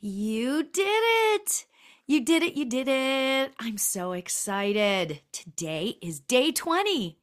[0.00, 1.02] You did
[1.34, 1.66] it.
[2.06, 2.54] You did it.
[2.54, 3.52] You did it.
[3.58, 5.22] I'm so excited.
[5.32, 7.18] Today is day 20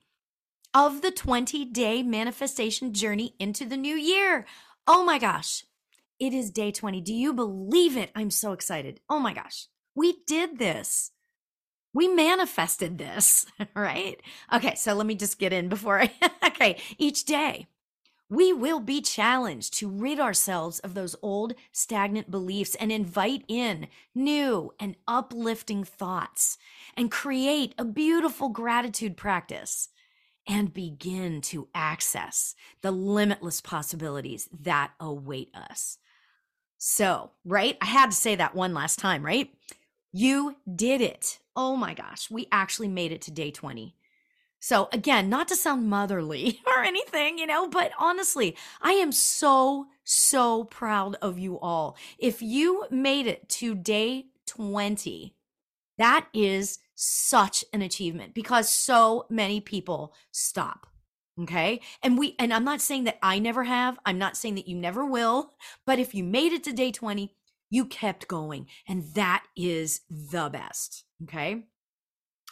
[0.73, 4.45] of the 20 day manifestation journey into the new year.
[4.87, 5.65] Oh my gosh.
[6.19, 7.01] It is day 20.
[7.01, 8.11] Do you believe it?
[8.15, 8.99] I'm so excited.
[9.09, 9.67] Oh my gosh.
[9.95, 11.11] We did this.
[11.93, 13.45] We manifested this,
[13.75, 14.19] right?
[14.51, 16.11] Okay, so let me just get in before I.
[16.47, 17.67] okay, each day
[18.29, 23.87] we will be challenged to rid ourselves of those old stagnant beliefs and invite in
[24.15, 26.57] new and uplifting thoughts
[26.95, 29.89] and create a beautiful gratitude practice
[30.47, 35.97] and begin to access the limitless possibilities that await us.
[36.77, 37.77] So, right?
[37.81, 39.49] I had to say that one last time, right?
[40.11, 41.39] You did it.
[41.55, 43.95] Oh my gosh, we actually made it to day 20.
[44.63, 49.87] So, again, not to sound motherly or anything, you know, but honestly, I am so,
[50.05, 51.97] so proud of you all.
[52.17, 55.35] If you made it to day 20,
[55.97, 60.87] that is such an achievement because so many people stop.
[61.41, 61.81] Okay.
[62.01, 64.77] And we, and I'm not saying that I never have, I'm not saying that you
[64.77, 65.51] never will,
[65.85, 67.35] but if you made it to day 20,
[67.69, 68.67] you kept going.
[68.87, 71.03] And that is the best.
[71.23, 71.63] Okay.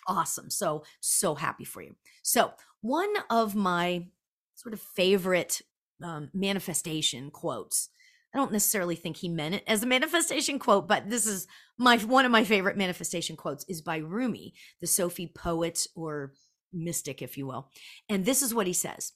[0.08, 0.50] Awesome.
[0.50, 1.96] So, so happy for you.
[2.24, 4.08] So, one of my
[4.56, 5.62] sort of favorite
[6.04, 7.90] um, manifestation quotes.
[8.34, 11.98] I don't necessarily think he meant it as a manifestation quote, but this is my
[11.98, 16.34] one of my favorite manifestation quotes is by Rumi, the Sufi poet or
[16.72, 17.70] mystic, if you will.
[18.08, 19.14] And this is what he says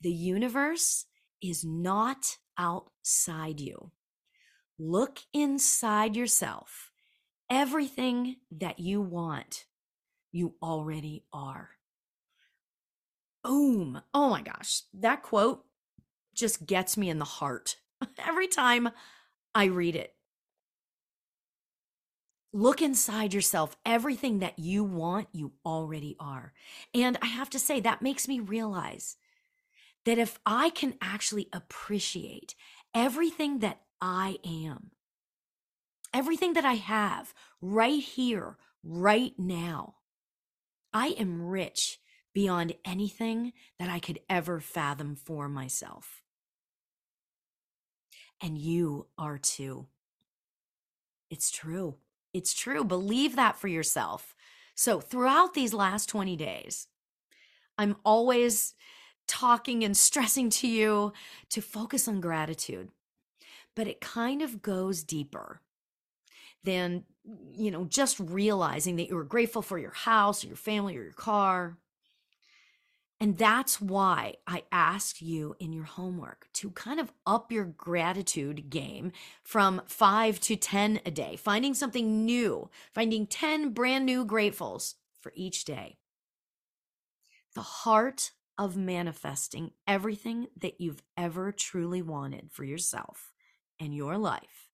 [0.00, 1.06] The universe
[1.42, 3.90] is not outside you.
[4.78, 6.90] Look inside yourself.
[7.50, 9.66] Everything that you want
[10.34, 11.70] you already are.
[13.44, 14.02] Boom.
[14.12, 14.82] Oh my gosh.
[14.92, 15.64] That quote
[16.34, 17.76] just gets me in the heart
[18.18, 18.90] every time
[19.54, 20.14] I read it.
[22.52, 23.76] Look inside yourself.
[23.86, 26.52] Everything that you want, you already are.
[26.92, 29.16] And I have to say, that makes me realize
[30.04, 32.56] that if I can actually appreciate
[32.92, 34.90] everything that I am,
[36.12, 39.96] everything that I have right here, right now,
[40.94, 41.98] I am rich
[42.32, 46.22] beyond anything that I could ever fathom for myself.
[48.40, 49.88] And you are too.
[51.30, 51.96] It's true.
[52.32, 52.84] It's true.
[52.84, 54.36] Believe that for yourself.
[54.76, 56.88] So, throughout these last 20 days,
[57.76, 58.74] I'm always
[59.26, 61.12] talking and stressing to you
[61.50, 62.90] to focus on gratitude,
[63.74, 65.60] but it kind of goes deeper
[66.64, 67.04] than
[67.54, 71.02] you know just realizing that you were grateful for your house or your family or
[71.02, 71.78] your car
[73.20, 78.68] and that's why I asked you in your homework to kind of up your gratitude
[78.68, 84.94] game from five to 10 a day, finding something new, finding 10 brand new gratefuls
[85.20, 85.96] for each day.
[87.54, 93.32] The heart of manifesting everything that you've ever truly wanted for yourself
[93.80, 94.68] and your life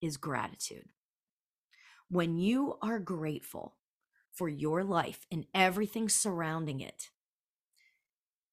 [0.00, 0.88] is gratitude
[2.12, 3.74] when you are grateful
[4.30, 7.08] for your life and everything surrounding it,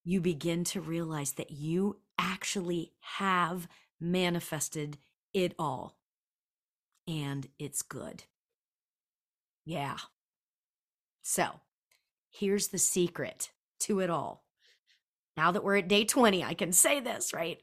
[0.05, 3.67] you begin to realize that you actually have
[3.99, 4.97] manifested
[5.33, 5.97] it all.
[7.05, 8.23] And it's good.
[9.65, 9.97] Yeah.
[11.21, 11.59] So
[12.29, 14.45] here's the secret to it all.
[15.35, 17.61] Now that we're at day 20, I can say this, right?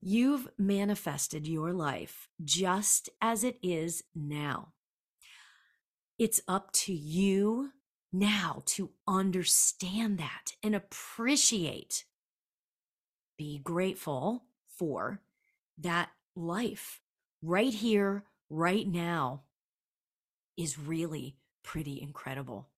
[0.00, 4.72] You've manifested your life just as it is now.
[6.18, 7.70] It's up to you
[8.12, 12.04] now to understand that and appreciate,
[13.36, 15.20] be grateful for
[15.78, 17.00] that life
[17.40, 19.42] right here, right now
[20.56, 22.68] is really pretty incredible.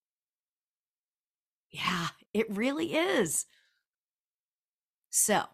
[1.70, 3.46] Yeah, it really is.
[5.08, 5.44] So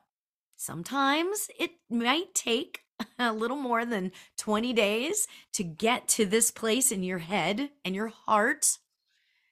[0.56, 2.85] sometimes it might take
[3.18, 7.94] a little more than 20 days to get to this place in your head and
[7.94, 8.78] your heart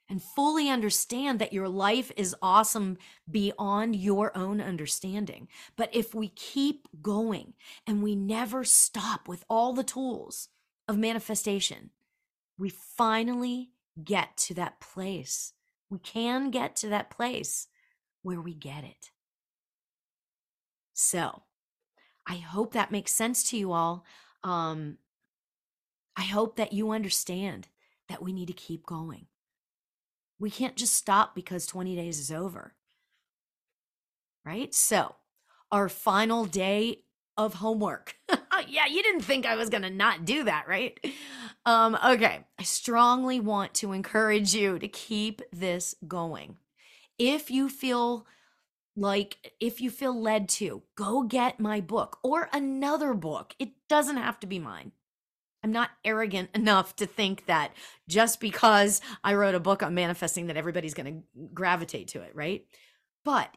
[0.08, 2.98] and fully understand that your life is awesome
[3.30, 5.48] beyond your own understanding.
[5.76, 7.54] But if we keep going
[7.86, 10.48] and we never stop with all the tools
[10.86, 11.90] of manifestation,
[12.58, 13.70] we finally
[14.02, 15.54] get to that place.
[15.88, 17.69] We can get to that place
[18.22, 19.10] where we get it.
[20.92, 21.44] So,
[22.26, 24.04] I hope that makes sense to you all.
[24.42, 24.98] Um,
[26.16, 27.68] I hope that you understand
[28.08, 29.26] that we need to keep going.
[30.38, 32.74] We can't just stop because 20 days is over.
[34.44, 34.74] Right?
[34.74, 35.14] So,
[35.72, 37.04] our final day
[37.36, 38.16] of homework.
[38.68, 40.98] yeah, you didn't think I was going to not do that, right?
[41.66, 42.44] Um, okay.
[42.58, 46.58] I strongly want to encourage you to keep this going.
[47.18, 48.26] If you feel
[48.96, 53.55] like, if you feel led to, go get my book or another book.
[53.58, 54.93] It doesn't have to be mine.
[55.64, 57.73] I'm not arrogant enough to think that
[58.08, 62.35] just because I wrote a book on manifesting that everybody's going to gravitate to it,
[62.35, 62.67] right?
[63.25, 63.56] But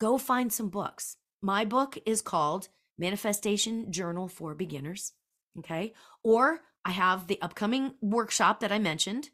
[0.00, 1.16] go find some books.
[1.42, 2.68] My book is called
[2.98, 5.12] Manifestation Journal for Beginners.
[5.58, 5.92] Okay.
[6.22, 9.30] Or I have the upcoming workshop that I mentioned.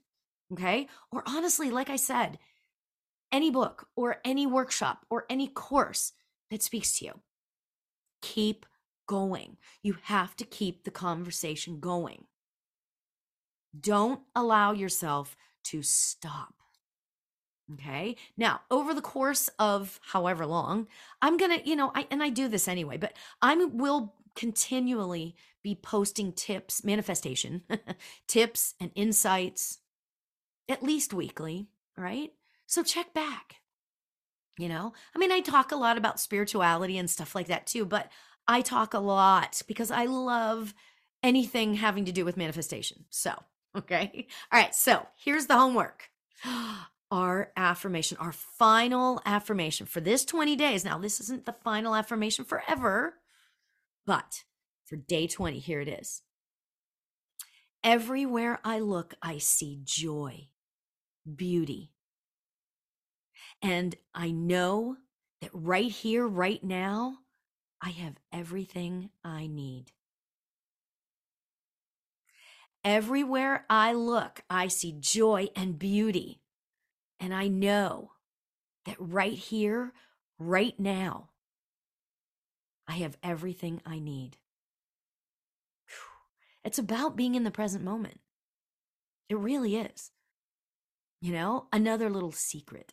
[0.52, 0.88] Okay.
[1.10, 2.38] Or honestly, like I said,
[3.32, 6.12] any book or any workshop or any course
[6.50, 7.20] that speaks to you.
[8.20, 8.66] Keep
[9.06, 9.56] going.
[9.82, 12.26] You have to keep the conversation going.
[13.78, 16.54] Don't allow yourself to stop.
[17.74, 18.16] Okay.
[18.36, 20.88] Now, over the course of however long,
[21.22, 25.36] I'm going to, you know, I, and I do this anyway, but I will continually
[25.62, 27.62] be posting tips, manifestation
[28.28, 29.78] tips and insights
[30.68, 32.32] at least weekly, right?
[32.66, 33.56] So check back.
[34.58, 37.86] You know, I mean, I talk a lot about spirituality and stuff like that too,
[37.86, 38.10] but
[38.46, 40.74] I talk a lot because I love
[41.22, 43.04] anything having to do with manifestation.
[43.08, 43.32] So,
[43.76, 44.26] okay.
[44.52, 44.74] All right.
[44.74, 46.10] So here's the homework
[47.10, 50.84] our affirmation, our final affirmation for this 20 days.
[50.84, 53.14] Now, this isn't the final affirmation forever,
[54.06, 54.44] but
[54.84, 56.22] for day 20, here it is.
[57.84, 60.48] Everywhere I look, I see joy,
[61.36, 61.90] beauty.
[63.62, 64.96] And I know
[65.40, 67.18] that right here, right now,
[67.80, 69.92] I have everything I need.
[72.84, 76.40] Everywhere I look, I see joy and beauty.
[77.20, 78.10] And I know
[78.84, 79.92] that right here,
[80.40, 81.28] right now,
[82.88, 84.38] I have everything I need.
[86.64, 88.20] It's about being in the present moment.
[89.28, 90.12] It really is.
[91.20, 92.92] You know, another little secret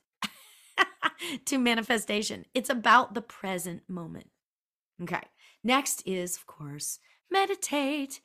[1.45, 2.45] to manifestation.
[2.53, 4.27] It's about the present moment.
[5.01, 5.21] Okay.
[5.63, 6.99] Next is, of course,
[7.31, 8.21] meditate.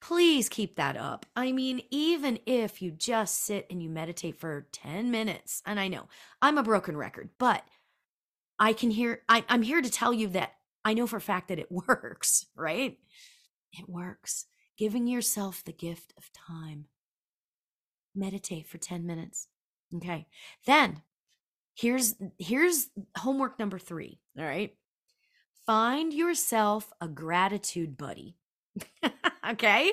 [0.00, 1.26] Please keep that up.
[1.34, 5.88] I mean, even if you just sit and you meditate for 10 minutes, and I
[5.88, 6.08] know
[6.40, 7.62] I'm a broken record, but
[8.58, 10.52] I can hear, I, I'm here to tell you that
[10.84, 12.98] I know for a fact that it works, right?
[13.72, 14.46] It works.
[14.76, 16.86] Giving yourself the gift of time.
[18.14, 19.48] Meditate for 10 minutes.
[19.94, 20.28] Okay.
[20.66, 21.02] Then
[21.78, 24.74] here's here's homework number 3, all right?
[25.64, 28.36] Find yourself a gratitude buddy.
[29.50, 29.92] okay?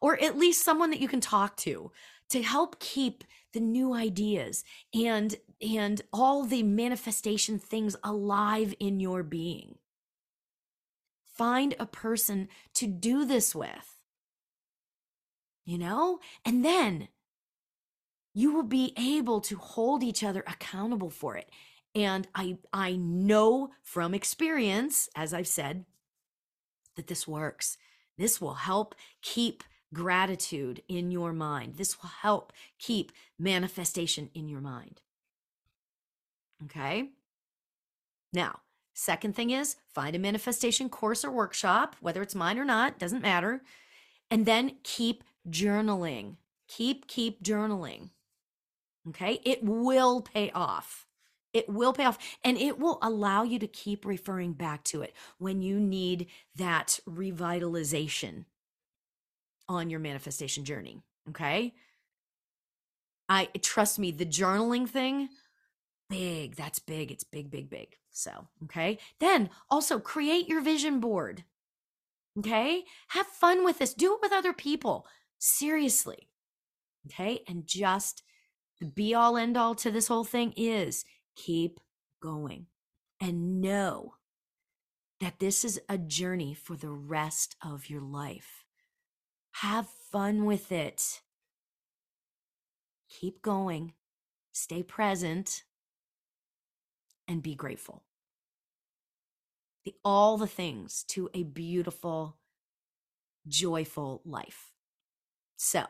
[0.00, 1.90] Or at least someone that you can talk to
[2.30, 4.64] to help keep the new ideas
[4.94, 9.76] and and all the manifestation things alive in your being.
[11.36, 13.98] Find a person to do this with.
[15.64, 16.20] You know?
[16.44, 17.08] And then
[18.34, 21.48] you will be able to hold each other accountable for it.
[21.94, 25.84] And I I know from experience, as I've said,
[26.96, 27.78] that this works.
[28.18, 31.76] This will help keep gratitude in your mind.
[31.76, 35.00] This will help keep manifestation in your mind.
[36.64, 37.10] Okay.
[38.32, 38.60] Now,
[38.94, 43.22] second thing is find a manifestation course or workshop, whether it's mine or not, doesn't
[43.22, 43.62] matter.
[44.30, 46.36] And then keep journaling.
[46.66, 48.10] Keep, keep journaling.
[49.08, 49.40] Okay.
[49.44, 51.06] It will pay off.
[51.52, 55.14] It will pay off and it will allow you to keep referring back to it
[55.38, 58.46] when you need that revitalization
[59.68, 61.00] on your manifestation journey.
[61.28, 61.74] Okay.
[63.28, 65.28] I trust me, the journaling thing,
[66.10, 66.56] big.
[66.56, 67.10] That's big.
[67.10, 67.96] It's big, big, big.
[68.10, 68.98] So, okay.
[69.20, 71.44] Then also create your vision board.
[72.38, 72.84] Okay.
[73.08, 73.94] Have fun with this.
[73.94, 75.06] Do it with other people.
[75.38, 76.28] Seriously.
[77.06, 77.42] Okay.
[77.46, 78.22] And just
[78.84, 81.80] the be all end all to this whole thing is keep
[82.20, 82.66] going
[83.20, 84.14] and know
[85.20, 88.64] that this is a journey for the rest of your life.
[89.52, 91.22] Have fun with it.
[93.08, 93.94] Keep going,
[94.52, 95.62] stay present,
[97.26, 98.02] and be grateful.
[99.84, 102.36] The, all the things to a beautiful,
[103.48, 104.72] joyful life.
[105.56, 105.84] So,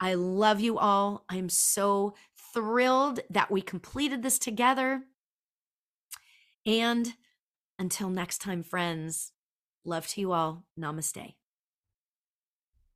[0.00, 1.24] I love you all.
[1.28, 2.14] I'm so
[2.52, 5.02] thrilled that we completed this together.
[6.64, 7.14] And
[7.78, 9.32] until next time, friends,
[9.84, 10.64] love to you all.
[10.78, 11.34] Namaste.